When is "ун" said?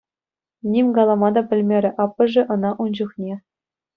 2.81-2.89